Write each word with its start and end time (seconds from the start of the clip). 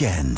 Week-end. 0.00 0.34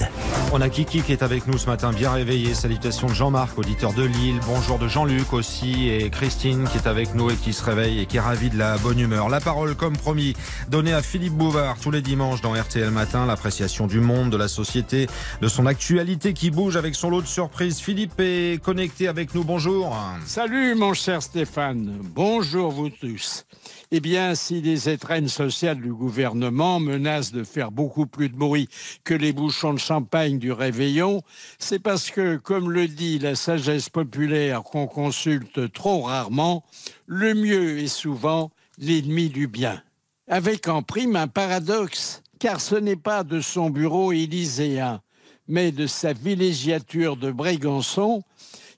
On 0.53 0.61
a 0.61 0.69
Kiki 0.69 1.03
qui 1.03 1.13
est 1.13 1.23
avec 1.23 1.47
nous 1.47 1.59
ce 1.59 1.67
matin, 1.67 1.93
bien 1.93 2.11
réveillé. 2.11 2.55
Salutations 2.55 3.07
de 3.07 3.15
Jean-Marc, 3.15 3.59
auditeur 3.59 3.93
de 3.93 4.03
Lille. 4.03 4.41
Bonjour 4.47 4.79
de 4.79 4.89
Jean-Luc 4.89 5.33
aussi 5.33 5.89
et 5.89 6.11
Christine 6.11 6.69
qui 6.69 6.79
est 6.79 6.87
avec 6.87 7.15
nous 7.15 7.31
et 7.31 7.37
qui 7.37 7.53
se 7.53 7.65
réveille 7.65 8.01
et 8.01 8.07
qui 8.07 8.17
est 8.17 8.21
ravie 8.21 8.51
de 8.51 8.59
la 8.59 8.79
bonne 8.79 8.99
humeur. 8.99 9.29
La 9.29 9.41
parole, 9.41 9.75
comme 9.75 9.97
promis, 9.97 10.35
donnée 10.69 10.93
à 10.93 11.03
Philippe 11.03 11.35
Bouvard 11.35 11.79
tous 11.79 11.91
les 11.91 12.03
dimanches 12.03 12.41
dans 12.41 12.53
RTL 12.53 12.91
Matin. 12.91 13.27
L'appréciation 13.27 13.87
du 13.87 14.01
monde, 14.01 14.31
de 14.31 14.37
la 14.37 14.49
société, 14.49 15.09
de 15.41 15.49
son 15.49 15.67
actualité 15.67 16.33
qui 16.33 16.51
bouge 16.51 16.77
avec 16.77 16.95
son 16.95 17.11
lot 17.11 17.23
de 17.23 17.27
surprises. 17.27 17.81
Philippe 17.81 18.19
est 18.19 18.63
connecté 18.63 19.09
avec 19.09 19.35
nous. 19.35 19.45
Bonjour. 19.45 19.97
Salut 20.27 20.75
mon 20.75 20.95
cher 20.95 21.23
Stéphane, 21.23 21.99
bonjour 22.03 22.71
vous 22.73 22.89
tous. 22.89 23.45
Eh 23.93 24.01
bien, 24.01 24.37
si 24.37 24.61
les 24.61 24.89
étrennes 24.89 25.29
sociales 25.29 25.81
du 25.81 25.93
gouvernement 25.93 26.79
menacent 26.79 27.33
de 27.33 27.43
faire 27.43 27.73
beaucoup 27.73 28.07
plus 28.07 28.29
de 28.29 28.37
bruit 28.37 28.69
que 29.03 29.15
les 29.15 29.33
de 29.51 29.79
champagne 29.79 30.39
du 30.39 30.53
réveillon, 30.53 31.23
c'est 31.59 31.79
parce 31.79 32.11
que, 32.11 32.37
comme 32.37 32.71
le 32.71 32.89
dit 32.89 33.19
la 33.19 33.35
sagesse 33.35 33.89
populaire 33.89 34.63
qu'on 34.63 34.87
consulte 34.87 35.73
trop 35.73 36.03
rarement, 36.03 36.65
le 37.07 37.35
mieux 37.35 37.79
est 37.79 37.89
souvent 37.89 38.51
l'ennemi 38.79 39.29
du 39.29 39.47
bien. 39.47 39.83
Avec 40.29 40.69
en 40.69 40.83
prime 40.83 41.17
un 41.17 41.29
paradoxe, 41.29 42.23
car 42.39 42.61
ce 42.61 42.77
n'est 42.77 42.97
pas 42.97 43.25
de 43.25 43.41
son 43.41 43.71
bureau 43.71 44.13
élyséen, 44.13 45.01
mais 45.49 45.73
de 45.73 45.87
sa 45.87 46.13
villégiature 46.13 47.17
de 47.17 47.33
Brégançon 47.33 48.23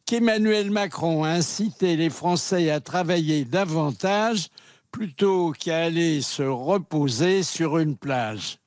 qu'Emmanuel 0.06 0.70
Macron 0.70 1.24
a 1.24 1.30
incité 1.30 1.96
les 1.96 2.10
Français 2.10 2.70
à 2.70 2.80
travailler 2.80 3.44
davantage 3.44 4.48
plutôt 4.90 5.52
qu'à 5.52 5.84
aller 5.84 6.22
se 6.22 6.42
reposer 6.42 7.42
sur 7.42 7.78
une 7.78 7.96
plage. 7.96 8.58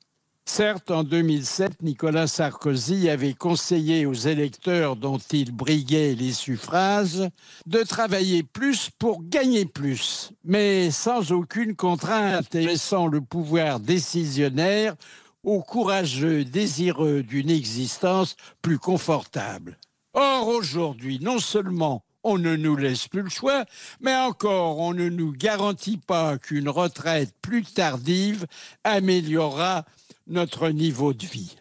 Certes, 0.47 0.91
en 0.91 1.03
2007, 1.03 1.81
Nicolas 1.81 2.27
Sarkozy 2.27 3.09
avait 3.09 3.33
conseillé 3.33 4.05
aux 4.05 4.13
électeurs 4.13 4.95
dont 4.95 5.17
il 5.17 5.51
briguait 5.51 6.13
les 6.13 6.33
suffrages 6.33 7.23
de 7.65 7.79
travailler 7.81 8.43
plus 8.43 8.91
pour 8.99 9.23
gagner 9.23 9.65
plus, 9.65 10.31
mais 10.43 10.91
sans 10.91 11.31
aucune 11.31 11.75
contrainte 11.75 12.53
et 12.53 12.63
laissant 12.63 13.07
le 13.07 13.21
pouvoir 13.21 13.79
décisionnaire 13.79 14.95
aux 15.43 15.61
courageux 15.61 16.45
désireux 16.45 17.23
d'une 17.23 17.49
existence 17.49 18.35
plus 18.61 18.77
confortable. 18.77 19.77
Or, 20.13 20.47
aujourd'hui, 20.47 21.19
non 21.21 21.39
seulement 21.39 22.05
on 22.23 22.37
ne 22.37 22.55
nous 22.55 22.75
laisse 22.75 23.07
plus 23.07 23.23
le 23.23 23.29
choix, 23.29 23.65
mais 23.99 24.15
encore 24.15 24.79
on 24.79 24.93
ne 24.93 25.09
nous 25.09 25.31
garantit 25.31 25.97
pas 25.97 26.37
qu'une 26.37 26.69
retraite 26.69 27.33
plus 27.41 27.63
tardive 27.63 28.45
améliorera 28.83 29.85
notre 30.27 30.69
niveau 30.69 31.13
de 31.13 31.25
vie. 31.25 31.55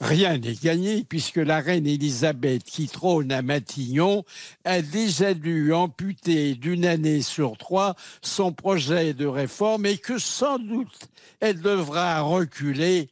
Rien 0.00 0.36
n'est 0.36 0.54
gagné 0.54 1.04
puisque 1.04 1.36
la 1.36 1.60
reine 1.60 1.86
Élisabeth 1.86 2.64
qui 2.64 2.88
trône 2.88 3.30
à 3.30 3.40
Matignon 3.40 4.24
a 4.64 4.82
déjà 4.82 5.32
dû 5.32 5.72
amputer 5.72 6.54
d'une 6.54 6.84
année 6.84 7.22
sur 7.22 7.56
trois 7.56 7.94
son 8.20 8.52
projet 8.52 9.14
de 9.14 9.26
réforme 9.26 9.86
et 9.86 9.98
que 9.98 10.18
sans 10.18 10.58
doute 10.58 11.08
elle 11.38 11.60
devra 11.60 12.20
reculer 12.20 13.10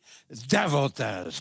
davantage. 0.48 1.38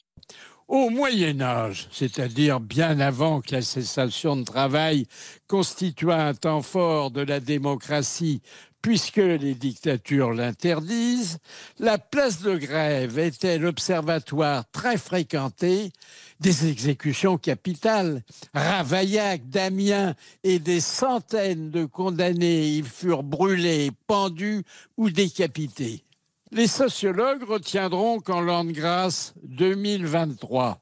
Au 0.70 0.92
Moyen 0.92 1.42
Âge, 1.42 1.88
c'est-à-dire 1.92 2.60
bien 2.60 3.00
avant 3.00 3.42
que 3.42 3.56
la 3.56 3.64
cessation 3.64 4.36
de 4.36 4.44
travail 4.44 5.08
constitua 5.48 6.28
un 6.28 6.36
temps 6.36 6.62
fort 6.62 7.10
de 7.10 7.22
la 7.22 7.40
démocratie, 7.40 8.44
puisque 8.84 9.18
les 9.18 9.56
dictatures 9.56 10.32
l'interdisent, 10.32 11.40
la 11.80 11.98
place 11.98 12.44
de 12.44 12.56
grève 12.56 13.18
était 13.18 13.58
l'observatoire 13.58 14.64
très 14.72 14.98
fréquenté 14.98 15.92
des 16.40 16.70
exécutions 16.70 17.40
capitales. 17.40 18.22
Ravaillac, 18.54 19.50
Damien 19.50 20.14
et 20.44 20.60
des 20.60 20.82
centaines 20.82 21.72
de 21.72 21.86
condamnés 21.86 22.68
y 22.68 22.84
furent 22.84 23.24
brûlés, 23.24 23.90
pendus 24.06 24.62
ou 24.98 25.10
décapités. 25.10 26.04
Les 26.52 26.66
sociologues 26.66 27.44
retiendront 27.44 28.20
qu'en 28.20 28.42
l'an 28.42 28.66
de 28.66 28.72
grâce 28.72 29.36
2023, 29.44 30.82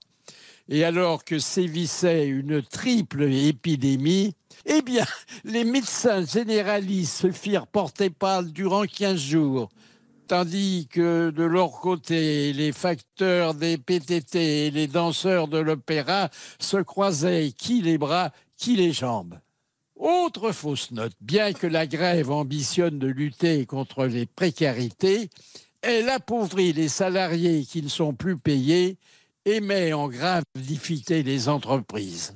et 0.70 0.86
alors 0.86 1.26
que 1.26 1.40
sévissait 1.40 2.26
une 2.26 2.62
triple 2.62 3.24
épidémie, 3.24 4.34
eh 4.66 4.82
bien, 4.82 5.04
les 5.44 5.66
médecins 5.66 6.26
généralistes 6.26 7.18
se 7.18 7.32
firent 7.32 7.68
porter 7.68 8.10
pâle 8.10 8.54
durant 8.54 8.86
15 8.86 9.20
jours, 9.20 9.68
tandis 10.28 10.88
que 10.90 11.32
de 11.32 11.44
leur 11.44 11.82
côté, 11.82 12.54
les 12.54 12.72
facteurs 12.72 13.54
des 13.54 13.78
PTT 13.78 14.68
et 14.68 14.72
les 14.72 14.88
danseurs 14.88 15.50
de 15.50 15.58
l'opéra 15.58 16.30
se 16.60 16.78
croisaient 16.78 17.52
qui 17.52 17.82
les 17.82 17.98
bras, 17.98 18.32
qui 18.56 18.78
les 18.78 18.94
jambes. 18.94 19.38
Autre 19.98 20.52
fausse 20.52 20.92
note, 20.92 21.14
bien 21.22 21.54
que 21.54 21.66
la 21.66 21.88
grève 21.88 22.30
ambitionne 22.30 23.00
de 23.00 23.08
lutter 23.08 23.66
contre 23.66 24.06
les 24.06 24.28
précarités, 24.28 25.30
elle 25.82 26.10
appauvrit 26.10 26.72
les 26.72 26.88
salariés 26.88 27.66
qui 27.66 27.82
ne 27.82 27.88
sont 27.88 28.14
plus 28.14 28.38
payés 28.38 28.98
et 29.46 29.60
met 29.60 29.94
en 29.94 30.08
grave 30.08 30.44
difficulté 30.56 31.24
les 31.24 31.50
entreprises. 31.50 32.36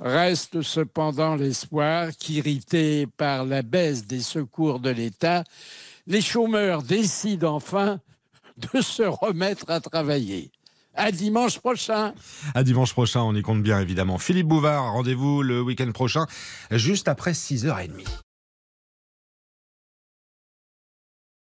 Reste 0.00 0.62
cependant 0.62 1.36
l'espoir 1.36 2.10
qu'irrités 2.18 3.06
par 3.06 3.44
la 3.44 3.62
baisse 3.62 4.06
des 4.06 4.20
secours 4.20 4.80
de 4.80 4.90
l'État, 4.90 5.44
les 6.06 6.20
chômeurs 6.20 6.82
décident 6.82 7.54
enfin 7.54 8.00
de 8.56 8.80
se 8.80 9.02
remettre 9.04 9.70
à 9.70 9.80
travailler. 9.80 10.50
À 10.96 11.12
dimanche 11.12 11.58
prochain. 11.58 12.14
À 12.54 12.62
dimanche 12.62 12.92
prochain, 12.92 13.20
on 13.20 13.34
y 13.34 13.42
compte 13.42 13.62
bien 13.62 13.80
évidemment. 13.80 14.18
Philippe 14.18 14.48
Bouvard, 14.48 14.92
rendez-vous 14.92 15.42
le 15.42 15.60
week-end 15.60 15.92
prochain, 15.92 16.26
juste 16.70 17.08
après 17.08 17.32
6h30. 17.32 18.25